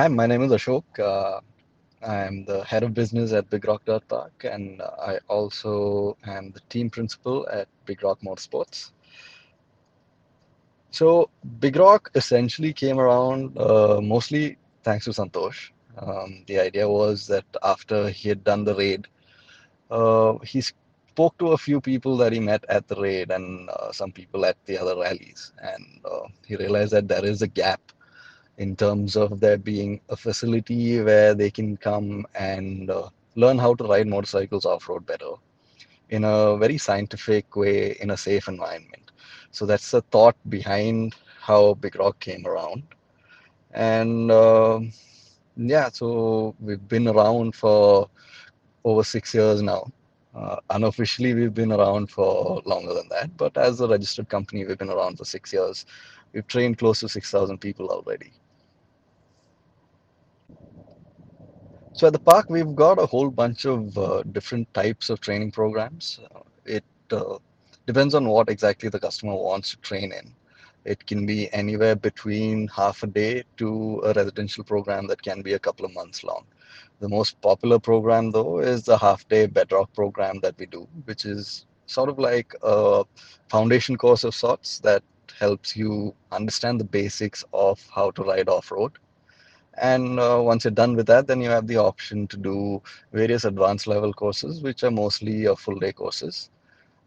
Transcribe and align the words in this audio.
Hi, 0.00 0.08
my 0.08 0.26
name 0.26 0.40
is 0.40 0.50
Ashok. 0.50 0.98
Uh, 0.98 1.40
I'm 2.02 2.46
the 2.46 2.64
head 2.64 2.84
of 2.84 2.94
business 2.94 3.34
at 3.34 3.50
Big 3.50 3.66
Rock 3.66 3.84
Dirt 3.84 4.08
Park, 4.08 4.46
and 4.50 4.80
I 4.80 5.18
also 5.28 6.16
am 6.24 6.52
the 6.52 6.60
team 6.70 6.88
principal 6.88 7.46
at 7.52 7.68
Big 7.84 8.02
Rock 8.02 8.18
Motorsports. 8.22 8.92
So, 10.90 11.28
Big 11.58 11.76
Rock 11.76 12.10
essentially 12.14 12.72
came 12.72 12.98
around 12.98 13.58
uh, 13.58 14.00
mostly 14.00 14.56
thanks 14.84 15.04
to 15.04 15.10
Santosh. 15.10 15.68
Um, 15.98 16.44
the 16.46 16.60
idea 16.60 16.88
was 16.88 17.26
that 17.26 17.44
after 17.62 18.08
he 18.08 18.30
had 18.30 18.42
done 18.42 18.64
the 18.64 18.76
raid, 18.76 19.06
uh, 19.90 20.38
he 20.38 20.62
spoke 20.62 21.36
to 21.36 21.48
a 21.48 21.58
few 21.58 21.78
people 21.78 22.16
that 22.16 22.32
he 22.32 22.40
met 22.40 22.64
at 22.70 22.88
the 22.88 22.96
raid 22.96 23.30
and 23.30 23.68
uh, 23.68 23.92
some 23.92 24.12
people 24.12 24.46
at 24.46 24.56
the 24.64 24.78
other 24.78 24.96
rallies, 24.96 25.52
and 25.62 25.84
uh, 26.06 26.26
he 26.46 26.56
realized 26.56 26.92
that 26.92 27.06
there 27.06 27.26
is 27.26 27.42
a 27.42 27.46
gap 27.46 27.82
in 28.60 28.76
terms 28.76 29.16
of 29.16 29.40
there 29.40 29.56
being 29.56 29.98
a 30.10 30.16
facility 30.16 31.00
where 31.00 31.34
they 31.34 31.50
can 31.50 31.78
come 31.78 32.26
and 32.34 32.90
uh, 32.90 33.08
learn 33.34 33.58
how 33.58 33.74
to 33.74 33.84
ride 33.84 34.06
motorcycles 34.06 34.66
off 34.66 34.86
road 34.86 35.06
better 35.06 35.32
in 36.10 36.24
a 36.24 36.58
very 36.58 36.76
scientific 36.76 37.56
way 37.56 37.96
in 38.02 38.10
a 38.10 38.16
safe 38.16 38.48
environment. 38.48 39.12
So 39.50 39.64
that's 39.64 39.90
the 39.90 40.02
thought 40.12 40.36
behind 40.50 41.14
how 41.40 41.74
Big 41.74 41.96
Rock 41.98 42.20
came 42.20 42.46
around. 42.46 42.82
And 43.72 44.30
uh, 44.30 44.80
yeah, 45.56 45.88
so 45.88 46.54
we've 46.60 46.86
been 46.86 47.08
around 47.08 47.54
for 47.54 48.10
over 48.84 49.02
six 49.04 49.32
years 49.32 49.62
now. 49.62 49.90
Uh, 50.34 50.56
unofficially, 50.68 51.32
we've 51.32 51.54
been 51.54 51.72
around 51.72 52.10
for 52.10 52.60
longer 52.66 52.92
than 52.92 53.08
that, 53.08 53.34
but 53.38 53.56
as 53.56 53.80
a 53.80 53.88
registered 53.88 54.28
company, 54.28 54.66
we've 54.66 54.78
been 54.78 54.90
around 54.90 55.16
for 55.16 55.24
six 55.24 55.50
years. 55.50 55.86
We've 56.34 56.46
trained 56.46 56.76
close 56.78 57.00
to 57.00 57.08
6,000 57.08 57.58
people 57.58 57.88
already. 57.88 58.32
So 62.00 62.06
at 62.06 62.14
the 62.14 62.18
park, 62.18 62.48
we've 62.48 62.74
got 62.74 62.98
a 62.98 63.04
whole 63.04 63.28
bunch 63.28 63.66
of 63.66 63.98
uh, 63.98 64.22
different 64.22 64.72
types 64.72 65.10
of 65.10 65.20
training 65.20 65.50
programs. 65.50 66.18
Uh, 66.34 66.40
it 66.64 66.84
uh, 67.10 67.36
depends 67.86 68.14
on 68.14 68.26
what 68.26 68.48
exactly 68.48 68.88
the 68.88 68.98
customer 68.98 69.34
wants 69.34 69.72
to 69.72 69.76
train 69.80 70.10
in. 70.10 70.34
It 70.86 71.06
can 71.06 71.26
be 71.26 71.52
anywhere 71.52 71.94
between 71.94 72.68
half 72.68 73.02
a 73.02 73.06
day 73.06 73.44
to 73.58 74.00
a 74.02 74.14
residential 74.14 74.64
program 74.64 75.08
that 75.08 75.20
can 75.20 75.42
be 75.42 75.52
a 75.52 75.58
couple 75.58 75.84
of 75.84 75.92
months 75.92 76.24
long. 76.24 76.46
The 77.00 77.08
most 77.10 77.38
popular 77.42 77.78
program, 77.78 78.30
though, 78.30 78.60
is 78.60 78.84
the 78.84 78.96
half 78.96 79.28
day 79.28 79.44
bedrock 79.44 79.92
program 79.92 80.40
that 80.40 80.54
we 80.58 80.64
do, 80.64 80.88
which 81.04 81.26
is 81.26 81.66
sort 81.84 82.08
of 82.08 82.18
like 82.18 82.54
a 82.62 83.04
foundation 83.50 83.98
course 83.98 84.24
of 84.24 84.34
sorts 84.34 84.78
that 84.78 85.02
helps 85.38 85.76
you 85.76 86.14
understand 86.32 86.80
the 86.80 86.84
basics 86.98 87.44
of 87.52 87.78
how 87.94 88.10
to 88.12 88.22
ride 88.22 88.48
off 88.48 88.70
road 88.70 88.92
and 89.74 90.18
uh, 90.18 90.40
once 90.42 90.64
you're 90.64 90.70
done 90.72 90.96
with 90.96 91.06
that, 91.06 91.26
then 91.26 91.40
you 91.40 91.50
have 91.50 91.66
the 91.66 91.76
option 91.76 92.26
to 92.28 92.36
do 92.36 92.82
various 93.12 93.44
advanced 93.44 93.86
level 93.86 94.12
courses, 94.12 94.62
which 94.62 94.82
are 94.82 94.90
mostly 94.90 95.46
uh, 95.46 95.54
full 95.54 95.78
day 95.78 95.92
courses. 95.92 96.50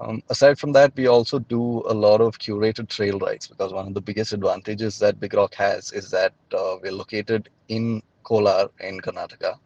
Um, 0.00 0.22
aside 0.28 0.58
from 0.58 0.72
that, 0.72 0.92
we 0.94 1.08
also 1.08 1.40
do 1.40 1.82
a 1.88 1.94
lot 1.94 2.20
of 2.20 2.38
curated 2.38 2.88
trail 2.88 3.18
rides 3.18 3.48
because 3.48 3.72
one 3.72 3.88
of 3.88 3.94
the 3.94 4.00
biggest 4.00 4.32
advantages 4.32 4.98
that 5.00 5.18
Big 5.18 5.34
Rock 5.34 5.54
has 5.54 5.92
is 5.92 6.10
that 6.10 6.32
uh, 6.56 6.76
we're 6.82 6.92
located 6.92 7.48
in 7.68 8.02
Kolar 8.22 8.68
in 8.80 9.00
Karnataka, 9.00 9.58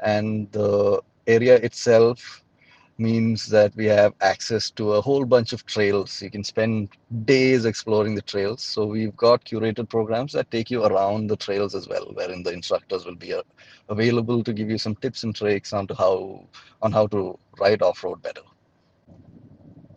and 0.00 0.50
the 0.52 1.00
area 1.26 1.56
itself 1.56 2.41
means 3.02 3.46
that 3.48 3.74
we 3.74 3.86
have 3.86 4.14
access 4.20 4.70
to 4.70 4.92
a 4.92 5.00
whole 5.00 5.24
bunch 5.24 5.52
of 5.52 5.66
trails. 5.66 6.22
You 6.22 6.30
can 6.30 6.44
spend 6.44 6.90
days 7.24 7.64
exploring 7.64 8.14
the 8.14 8.22
trails. 8.22 8.62
So 8.62 8.86
we've 8.86 9.16
got 9.16 9.44
curated 9.44 9.88
programs 9.88 10.32
that 10.32 10.50
take 10.50 10.70
you 10.70 10.84
around 10.84 11.26
the 11.26 11.36
trails 11.36 11.74
as 11.74 11.88
well, 11.88 12.06
wherein 12.14 12.42
the 12.42 12.52
instructors 12.52 13.04
will 13.04 13.16
be 13.16 13.34
uh, 13.34 13.42
available 13.88 14.44
to 14.44 14.52
give 14.52 14.70
you 14.70 14.78
some 14.78 14.94
tips 14.96 15.24
and 15.24 15.34
tricks 15.34 15.72
on 15.72 15.86
to 15.88 15.94
how 15.94 16.46
on 16.80 16.92
how 16.92 17.06
to 17.08 17.38
ride 17.58 17.82
off-road 17.82 18.22
better. 18.22 18.46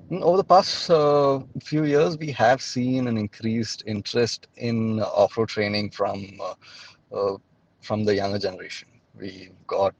Hmm, 0.09 0.23
over 0.23 0.37
the 0.37 0.43
past 0.43 0.89
uh, 0.89 1.39
few 1.63 1.83
years, 1.83 2.17
we 2.17 2.31
have 2.31 2.61
seen 2.61 3.07
an 3.07 3.17
increased 3.17 3.83
interest 3.85 4.47
in 4.57 5.01
off-road 5.01 5.49
training 5.49 5.91
from 5.91 6.39
uh, 6.41 6.55
uh 7.15 7.37
from 7.81 8.03
the 8.03 8.15
younger 8.15 8.39
generation. 8.39 8.87
We've 9.17 9.57
got 9.67 9.93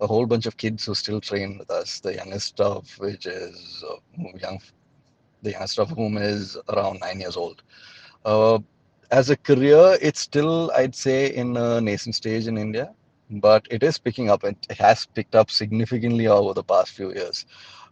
a 0.00 0.06
whole 0.06 0.26
bunch 0.26 0.46
of 0.46 0.56
kids 0.56 0.86
who 0.86 0.94
still 0.94 1.20
train 1.20 1.58
with 1.58 1.70
us. 1.70 2.00
The 2.00 2.14
youngest 2.14 2.60
of 2.60 2.88
which 2.98 3.26
is 3.26 3.84
uh, 3.88 3.96
young, 4.40 4.60
the 5.42 5.52
youngest 5.52 5.78
of 5.78 5.90
whom 5.90 6.16
is 6.18 6.56
around 6.68 7.00
nine 7.00 7.20
years 7.20 7.36
old. 7.36 7.62
Uh, 8.24 8.58
as 9.10 9.30
a 9.30 9.36
career, 9.36 9.96
it's 10.02 10.20
still, 10.20 10.72
I'd 10.74 10.94
say, 10.94 11.32
in 11.32 11.56
a 11.56 11.80
nascent 11.80 12.16
stage 12.16 12.46
in 12.46 12.58
India, 12.58 12.92
but 13.30 13.66
it 13.70 13.82
is 13.82 13.98
picking 13.98 14.30
up. 14.30 14.44
It 14.44 14.58
has 14.78 15.06
picked 15.06 15.34
up 15.34 15.50
significantly 15.50 16.26
over 16.26 16.54
the 16.54 16.64
past 16.64 16.90
few 16.90 17.12
years. 17.12 17.46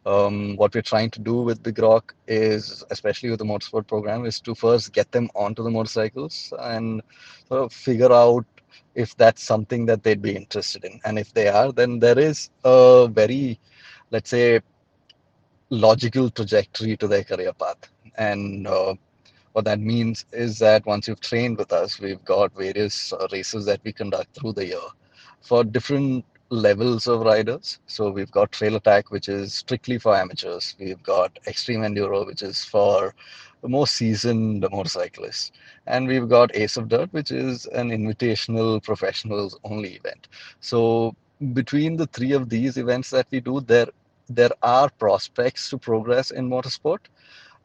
Um, 0.07 0.57
what 0.57 0.75
we're 0.75 0.83
trying 0.83 1.11
to 1.13 1.21
do 1.21 1.41
with 1.41 1.63
Big 1.63 1.79
Rock 1.79 2.15
is, 2.29 2.85
especially 2.91 3.31
with 3.31 3.39
the 3.39 3.45
motorsport 3.45 3.87
program, 3.87 4.27
is 4.27 4.39
to 4.41 4.55
first 4.55 4.93
get 4.93 5.11
them 5.13 5.31
onto 5.35 5.63
the 5.63 5.71
motorcycles 5.71 6.53
and 6.59 7.01
sort 7.49 7.63
of 7.63 7.73
figure 7.73 8.13
out 8.13 8.45
if 8.95 9.17
that's 9.17 9.43
something 9.43 9.87
that 9.87 10.03
they'd 10.03 10.23
be 10.23 10.37
interested 10.37 10.85
in. 10.85 11.01
And 11.05 11.19
if 11.19 11.33
they 11.33 11.49
are, 11.49 11.73
then 11.73 11.99
there 11.99 12.19
is 12.19 12.51
a 12.65 13.09
very, 13.11 13.59
let's 14.11 14.31
say, 14.31 14.61
logical 15.71 16.31
trajectory 16.31 16.97
to 16.97 17.09
their 17.09 17.25
career 17.25 17.53
path. 17.53 17.91
And 18.17 18.67
uh, 18.67 18.95
what 19.53 19.65
that 19.65 19.81
means 19.81 20.27
is 20.33 20.59
that 20.59 20.87
once 20.87 21.09
you've 21.09 21.21
trained 21.21 21.59
with 21.59 21.73
us, 21.73 22.01
we've 22.01 22.25
got 22.25 22.53
various 22.55 23.13
uh, 23.13 23.27
races 23.33 23.65
that 23.67 23.81
we 23.85 23.93
conduct 23.93 24.39
through 24.39 24.53
the 24.53 24.67
year 24.67 24.89
for 25.41 25.65
different 25.65 26.25
levels 26.51 27.07
of 27.07 27.21
riders. 27.23 27.79
So 27.87 28.11
we've 28.11 28.31
got 28.31 28.53
Trail 28.53 28.77
Attack, 28.77 29.11
which 29.11 29.29
is 29.29 29.55
strictly 29.55 29.99
for 29.99 30.17
amateurs. 30.17 30.77
We've 30.79 31.03
got 31.03 31.39
Extreme 31.47 31.81
Enduro, 31.81 32.27
which 32.27 32.43
is 32.43 32.65
for 32.65 33.15
the 33.63 33.69
most 33.69 33.95
seasoned 33.95 34.67
motorcyclists. 34.71 35.53
And 35.87 36.07
we've 36.07 36.29
got 36.29 36.55
Ace 36.55 36.77
of 36.77 36.89
Dirt, 36.89 37.13
which 37.13 37.31
is 37.31 37.67
an 37.67 37.91
invitational 37.91 38.83
professionals 38.83 39.59
only 39.65 39.95
event. 39.95 40.29
So 40.61 41.17
between 41.53 41.97
the 41.97 42.07
three 42.09 42.33
of 42.33 42.49
these 42.49 42.77
events 42.77 43.11
that 43.11 43.27
we 43.31 43.41
do, 43.41 43.61
there 43.61 43.89
there 44.29 44.51
are 44.63 44.89
prospects 44.91 45.69
to 45.69 45.77
progress 45.79 46.31
in 46.31 46.49
motorsport. 46.49 47.01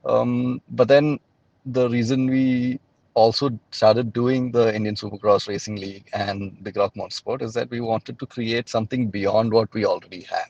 Um, 0.06 0.62
but 0.72 0.90
then 0.90 1.20
the 1.66 1.90
reason 1.90 2.28
we 2.28 2.80
also 3.14 3.58
started 3.72 4.14
doing 4.14 4.52
the 4.52 4.74
Indian 4.74 4.96
Supercross 4.96 5.48
Racing 5.48 5.76
League 5.76 6.10
and 6.14 6.62
Big 6.64 6.78
Rock 6.78 6.94
Motorsport 6.96 7.42
is 7.42 7.54
that 7.54 7.70
we 7.70 7.82
wanted 7.82 8.20
to 8.20 8.26
create 8.26 8.70
something 8.70 9.10
beyond 9.10 9.52
what 9.52 9.74
we 9.74 9.86
already 9.86 10.22
have. 10.24 10.50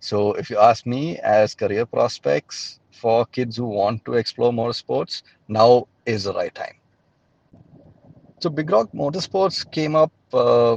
So 0.00 0.32
if 0.34 0.50
you 0.50 0.58
ask 0.58 0.86
me 0.86 1.18
as 1.18 1.54
career 1.54 1.86
prospects 1.86 2.80
for 2.92 3.26
kids 3.26 3.56
who 3.56 3.66
want 3.66 4.04
to 4.04 4.14
explore 4.14 4.52
motorsports, 4.52 5.22
now 5.48 5.88
is 6.06 6.24
the 6.24 6.32
right 6.34 6.54
time. 6.54 6.76
So 8.40 8.50
Big 8.50 8.70
Rock 8.70 8.90
Motorsports 8.92 9.70
came 9.70 9.96
up. 9.96 10.12
Uh, 10.32 10.76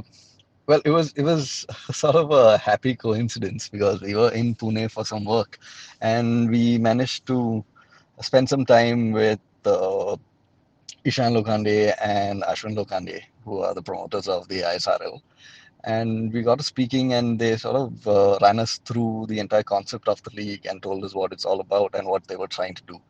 well, 0.66 0.80
it 0.84 0.90
was 0.90 1.12
it 1.12 1.22
was 1.22 1.66
sort 1.92 2.16
of 2.16 2.30
a 2.30 2.58
happy 2.58 2.94
coincidence 2.94 3.68
because 3.68 4.00
we 4.00 4.14
were 4.14 4.30
in 4.32 4.54
Pune 4.54 4.90
for 4.90 5.04
some 5.04 5.24
work, 5.24 5.58
and 6.00 6.50
we 6.50 6.78
managed 6.78 7.26
to 7.26 7.64
spend 8.20 8.48
some 8.48 8.64
time 8.64 9.12
with 9.12 9.40
uh, 9.64 10.16
Ishan 11.04 11.34
Lokhande 11.34 11.94
and 12.02 12.42
Ashwin 12.42 12.76
Lokhande, 12.76 13.22
who 13.44 13.60
are 13.60 13.74
the 13.74 13.82
promoters 13.82 14.28
of 14.28 14.48
the 14.48 14.60
ISRL. 14.62 15.20
And 15.84 16.32
we 16.32 16.42
got 16.42 16.62
speaking, 16.62 17.14
and 17.14 17.38
they 17.38 17.56
sort 17.56 17.76
of 17.76 18.06
uh, 18.06 18.38
ran 18.42 18.58
us 18.58 18.78
through 18.84 19.26
the 19.28 19.38
entire 19.38 19.62
concept 19.62 20.08
of 20.08 20.22
the 20.24 20.30
league 20.34 20.66
and 20.66 20.82
told 20.82 21.04
us 21.04 21.14
what 21.14 21.32
it's 21.32 21.46
all 21.46 21.60
about 21.60 21.94
and 21.94 22.06
what 22.06 22.26
they 22.26 22.36
were 22.36 22.48
trying 22.48 22.74
to 22.74 22.82
do. 22.84 23.00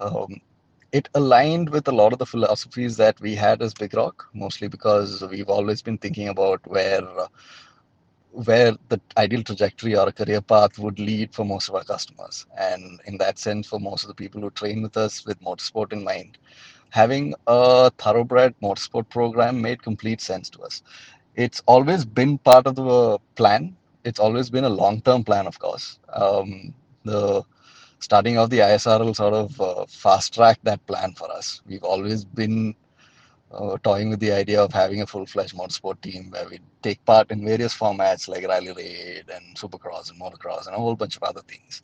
Um, 0.00 0.40
it 0.92 1.08
aligned 1.14 1.70
with 1.70 1.86
a 1.88 1.92
lot 1.92 2.12
of 2.12 2.18
the 2.18 2.26
philosophies 2.26 2.96
that 2.96 3.20
we 3.20 3.34
had 3.36 3.62
as 3.62 3.74
Big 3.74 3.94
Rock, 3.94 4.28
mostly 4.34 4.66
because 4.66 5.22
we've 5.30 5.48
always 5.48 5.82
been 5.82 5.98
thinking 5.98 6.28
about 6.28 6.66
where 6.66 7.02
uh, 7.20 7.28
where 8.32 8.72
the 8.90 9.00
ideal 9.16 9.42
trajectory 9.42 9.96
or 9.96 10.08
a 10.08 10.12
career 10.12 10.42
path 10.42 10.78
would 10.78 10.98
lead 10.98 11.34
for 11.34 11.44
most 11.44 11.68
of 11.68 11.74
our 11.74 11.84
customers. 11.84 12.44
And 12.58 13.00
in 13.06 13.16
that 13.18 13.38
sense, 13.38 13.66
for 13.66 13.80
most 13.80 14.02
of 14.04 14.08
the 14.08 14.14
people 14.14 14.42
who 14.42 14.50
train 14.50 14.82
with 14.82 14.96
us 14.96 15.24
with 15.24 15.40
motorsport 15.40 15.92
in 15.92 16.04
mind, 16.04 16.36
having 16.90 17.34
a 17.46 17.90
thoroughbred 17.98 18.54
motorsport 18.62 19.08
program 19.10 19.60
made 19.60 19.82
complete 19.82 20.20
sense 20.20 20.50
to 20.50 20.62
us. 20.62 20.82
It's 21.34 21.62
always 21.66 22.04
been 22.04 22.38
part 22.38 22.66
of 22.66 22.76
the 22.76 23.18
plan. 23.34 23.76
It's 24.04 24.18
always 24.20 24.50
been 24.50 24.64
a 24.64 24.68
long-term 24.70 25.24
plan, 25.24 25.46
of 25.46 25.58
course. 25.58 25.98
Um, 26.12 26.74
the 27.04 27.42
starting 28.00 28.38
of 28.38 28.50
the 28.50 28.58
ISRL 28.60 29.14
sort 29.14 29.34
of 29.34 29.60
uh, 29.60 29.86
fast 29.86 30.34
track 30.34 30.58
that 30.62 30.84
plan 30.86 31.12
for 31.12 31.30
us. 31.30 31.60
We've 31.66 31.84
always 31.84 32.24
been 32.24 32.74
uh, 33.52 33.76
toying 33.82 34.10
with 34.10 34.20
the 34.20 34.32
idea 34.32 34.62
of 34.62 34.72
having 34.72 35.02
a 35.02 35.06
full-fledged 35.06 35.54
motorsport 35.54 36.00
team 36.00 36.30
where 36.30 36.48
we 36.48 36.60
take 36.82 37.04
part 37.04 37.30
in 37.30 37.44
various 37.44 37.74
formats 37.76 38.28
like 38.28 38.46
rally 38.46 38.72
raid 38.72 39.24
and 39.32 39.56
supercross 39.56 40.10
and 40.10 40.20
motocross 40.20 40.66
and 40.66 40.74
a 40.74 40.78
whole 40.78 40.96
bunch 40.96 41.16
of 41.16 41.22
other 41.22 41.42
things. 41.42 41.82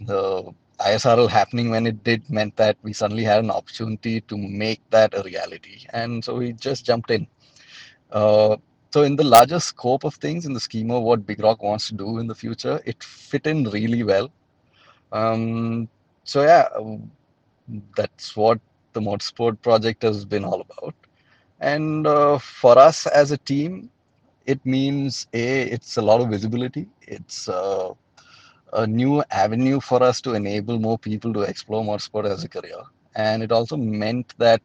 The 0.00 0.52
ISRL 0.80 1.28
happening 1.28 1.70
when 1.70 1.86
it 1.86 2.02
did 2.02 2.28
meant 2.28 2.56
that 2.56 2.76
we 2.82 2.92
suddenly 2.92 3.22
had 3.22 3.44
an 3.44 3.50
opportunity 3.50 4.20
to 4.22 4.36
make 4.36 4.80
that 4.90 5.14
a 5.14 5.22
reality, 5.22 5.86
and 5.92 6.24
so 6.24 6.34
we 6.36 6.52
just 6.54 6.84
jumped 6.84 7.10
in. 7.10 7.26
Uh, 8.10 8.56
so 8.90 9.02
in 9.02 9.16
the 9.16 9.24
larger 9.24 9.60
scope 9.60 10.04
of 10.04 10.14
things, 10.16 10.46
in 10.46 10.52
the 10.52 10.60
scheme 10.60 10.90
of 10.90 11.02
what 11.02 11.26
Big 11.26 11.40
Rock 11.40 11.62
wants 11.62 11.88
to 11.88 11.94
do 11.94 12.18
in 12.18 12.26
the 12.26 12.34
future, 12.34 12.80
it 12.84 13.02
fit 13.02 13.46
in 13.46 13.64
really 13.64 14.02
well. 14.02 14.30
Um, 15.12 15.88
so 16.24 16.42
yeah, 16.42 16.68
that's 17.96 18.36
what 18.36 18.60
the 18.94 19.00
motorsport 19.00 19.60
project 19.62 20.02
has 20.02 20.24
been 20.24 20.44
all 20.44 20.62
about. 20.62 20.94
And 21.60 22.06
uh, 22.06 22.38
for 22.38 22.78
us 22.78 23.06
as 23.06 23.32
a 23.32 23.38
team, 23.38 23.90
it 24.46 24.64
means 24.66 25.26
a 25.34 25.62
it's 25.62 25.96
a 25.98 26.02
lot 26.02 26.20
of 26.20 26.30
visibility. 26.30 26.88
It's 27.02 27.48
uh, 27.48 27.92
a 28.72 28.86
new 28.86 29.22
avenue 29.30 29.80
for 29.80 30.02
us 30.02 30.20
to 30.22 30.34
enable 30.34 30.78
more 30.78 30.98
people 30.98 31.32
to 31.34 31.42
explore 31.42 31.84
motorsport 31.84 32.26
as 32.30 32.44
a 32.44 32.48
career. 32.48 32.80
And 33.16 33.42
it 33.42 33.52
also 33.52 33.76
meant 33.76 34.34
that 34.38 34.62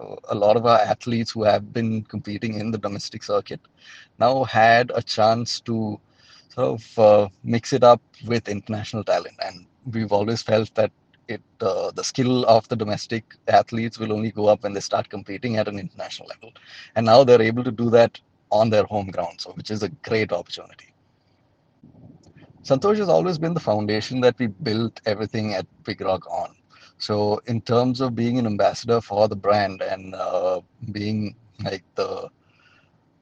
uh, 0.00 0.16
a 0.30 0.34
lot 0.34 0.56
of 0.56 0.66
our 0.66 0.78
athletes 0.78 1.30
who 1.32 1.44
have 1.44 1.72
been 1.72 2.02
competing 2.04 2.54
in 2.60 2.70
the 2.70 2.78
domestic 2.78 3.22
circuit 3.22 3.60
now 4.18 4.44
had 4.44 4.92
a 4.94 5.02
chance 5.02 5.60
to 5.60 5.98
sort 6.48 6.68
of 6.80 6.98
uh, 6.98 7.28
mix 7.44 7.72
it 7.72 7.84
up 7.84 8.00
with 8.26 8.48
international 8.48 9.04
talent. 9.04 9.36
And 9.44 9.66
we've 9.92 10.12
always 10.12 10.42
felt 10.42 10.74
that 10.74 10.92
it 11.30 11.42
uh, 11.60 11.90
the 11.92 12.04
skill 12.04 12.44
of 12.46 12.68
the 12.68 12.76
domestic 12.76 13.24
athletes 13.48 13.98
will 13.98 14.12
only 14.12 14.30
go 14.30 14.46
up 14.46 14.62
when 14.62 14.72
they 14.72 14.80
start 14.80 15.08
competing 15.08 15.56
at 15.56 15.68
an 15.68 15.78
international 15.78 16.28
level. 16.28 16.52
And 16.96 17.06
now 17.06 17.24
they're 17.24 17.42
able 17.42 17.64
to 17.64 17.70
do 17.72 17.90
that 17.90 18.18
on 18.50 18.70
their 18.70 18.84
home 18.84 19.10
ground, 19.10 19.40
so 19.40 19.52
which 19.52 19.70
is 19.70 19.82
a 19.82 19.88
great 19.88 20.32
opportunity. 20.32 20.92
Santosh 22.62 22.98
has 22.98 23.08
always 23.08 23.38
been 23.38 23.54
the 23.54 23.60
foundation 23.60 24.20
that 24.20 24.38
we 24.38 24.48
built 24.48 25.00
everything 25.06 25.54
at 25.54 25.66
Big 25.84 26.00
Rock 26.00 26.30
on. 26.30 26.54
So 26.98 27.40
in 27.46 27.62
terms 27.62 28.00
of 28.00 28.14
being 28.14 28.38
an 28.38 28.46
ambassador 28.46 29.00
for 29.00 29.26
the 29.28 29.36
brand 29.36 29.80
and 29.80 30.14
uh, 30.14 30.60
being 30.92 31.34
like 31.64 31.82
the 31.94 32.28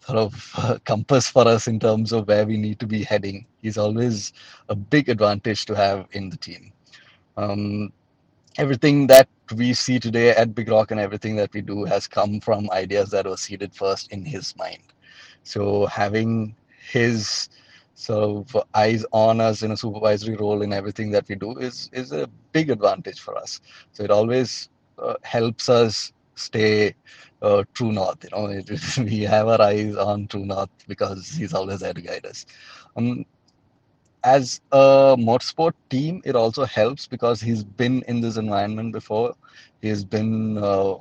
sort 0.00 0.19
of 0.19 0.81
compass 0.84 1.28
for 1.28 1.46
us 1.46 1.69
in 1.69 1.78
terms 1.78 2.12
of 2.12 2.26
where 2.26 2.46
we 2.46 2.56
need 2.56 2.81
to 2.81 2.87
be 2.87 3.05
heading, 3.05 3.46
he's 3.62 3.78
always 3.78 4.32
a 4.69 4.75
big 4.75 5.08
advantage 5.08 5.64
to 5.66 5.75
have 5.75 6.06
in 6.12 6.31
the 6.31 6.37
team. 6.37 6.72
Um, 7.37 7.93
everything 8.58 9.06
that 9.06 9.28
we 9.55 9.72
see 9.72 9.99
today 10.00 10.31
at 10.31 10.55
Big 10.55 10.69
Rock 10.69 10.90
and 10.90 11.00
everything 11.00 11.37
that 11.37 11.52
we 11.55 11.62
do 11.62 11.84
has 11.84 12.06
come 12.08 12.40
from 12.40 12.70
ideas 12.70 13.10
that 13.10 13.26
were 13.26 13.37
seeded 13.37 13.75
first 13.75 14.12
in 14.12 14.25
his 14.25 14.55
mind. 14.56 14.82
So 15.44 15.87
having 15.87 16.55
his 16.90 17.49
sort 17.94 18.49
of 18.55 18.64
eyes 18.75 19.05
on 19.12 19.40
us 19.40 19.62
in 19.62 19.72
a 19.72 19.76
supervisory 19.76 20.37
role 20.37 20.62
in 20.62 20.72
everything 20.72 21.10
that 21.12 21.28
we 21.28 21.37
do 21.37 21.58
is 21.58 21.90
is 21.93 22.12
a 22.12 22.28
big 22.52 22.70
advantage 22.70 23.20
for 23.20 23.37
us. 23.37 23.60
So 23.93 24.05
it 24.05 24.10
always 24.10 24.69
uh, 24.99 25.14
helps 25.22 25.69
us 25.69 26.12
stay 26.37 26.94
uh, 27.43 27.64
true 27.75 27.93
north. 27.93 28.25
You 28.25 28.31
know, 28.32 28.46
it, 28.46 28.70
we 28.99 29.20
have 29.22 29.49
our 29.49 29.60
eyes 29.62 29.96
on 29.96 30.26
true 30.28 30.44
north 30.44 30.70
because 30.88 31.28
he's 31.31 31.55
always 31.55 31.81
there 31.81 31.94
to 31.94 32.02
guide 32.02 32.26
us. 32.26 32.46
Um, 32.96 33.25
as 34.25 34.61
a 34.73 35.17
motorsport 35.19 35.75
team, 35.91 36.23
it 36.25 36.37
also 36.37 36.65
helps 36.65 37.06
because 37.06 37.41
he's 37.41 37.65
been 37.65 38.03
in 38.09 38.20
this 38.20 38.37
environment 38.37 38.93
before. 38.93 39.35
He's 39.81 40.05
been 40.05 40.59
uh, 40.59 40.97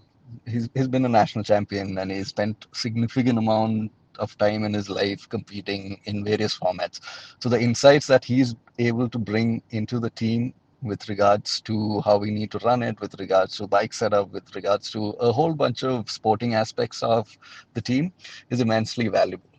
he's 0.46 0.70
he's 0.74 0.88
been 0.88 1.06
a 1.06 1.10
national 1.10 1.44
champion 1.44 1.98
and 1.98 2.12
he 2.12 2.24
spent 2.24 2.68
significant 2.74 3.38
amount 3.38 3.92
of 4.20 4.38
time 4.38 4.64
in 4.64 4.74
his 4.74 4.90
life 4.90 5.28
competing 5.30 6.00
in 6.06 6.24
various 6.24 6.58
formats. 6.58 7.00
So 7.40 7.50
the 7.50 7.60
insights 7.60 8.08
that 8.08 8.26
he's 8.26 8.56
able 8.80 9.10
to 9.10 9.20
bring 9.20 9.62
into 9.72 10.00
the 10.00 10.10
team 10.12 10.54
with 10.82 11.10
regards 11.10 11.62
to 11.62 12.02
how 12.02 12.18
we 12.18 12.30
need 12.32 12.52
to 12.52 12.60
run 12.60 12.84
it, 12.84 13.00
with 13.02 13.20
regards 13.20 13.58
to 13.58 13.68
bike 13.68 13.94
setup, 13.94 14.32
with 14.32 14.56
regards 14.56 14.92
to 14.92 15.10
a 15.20 15.32
whole 15.32 15.54
bunch 15.54 15.84
of 15.84 16.10
sporting 16.10 16.54
aspects 16.54 17.02
of 17.02 17.36
the 17.74 17.82
team 17.82 18.12
is 18.50 18.62
immensely 18.62 19.08
valuable. 19.08 19.50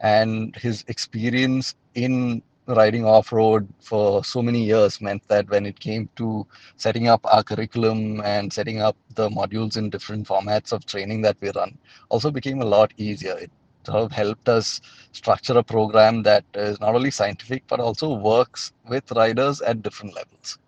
And 0.00 0.54
his 0.56 0.84
experience 0.88 1.74
in 1.94 2.42
riding 2.68 3.04
off 3.04 3.32
road 3.32 3.68
for 3.80 4.24
so 4.24 4.42
many 4.42 4.62
years 4.64 5.00
meant 5.00 5.26
that 5.28 5.48
when 5.50 5.66
it 5.66 5.78
came 5.80 6.08
to 6.16 6.46
setting 6.76 7.08
up 7.08 7.20
our 7.24 7.42
curriculum 7.42 8.20
and 8.22 8.52
setting 8.52 8.80
up 8.80 8.96
the 9.14 9.28
modules 9.30 9.76
in 9.76 9.90
different 9.90 10.26
formats 10.28 10.72
of 10.72 10.84
training 10.86 11.22
that 11.22 11.36
we 11.40 11.50
run 11.52 11.76
also 12.10 12.30
became 12.30 12.60
a 12.62 12.64
lot 12.66 12.92
easier. 12.98 13.36
It 13.38 13.50
sort 13.84 14.02
of 14.04 14.12
helped 14.12 14.48
us 14.48 14.80
structure 15.12 15.56
a 15.58 15.62
program 15.62 16.22
that 16.24 16.44
is 16.54 16.80
not 16.80 16.94
only 16.94 17.10
scientific 17.10 17.64
but 17.68 17.80
also 17.80 18.14
works 18.14 18.72
with 18.88 19.10
riders 19.12 19.60
at 19.62 19.82
different 19.82 20.14
levels. 20.14 20.58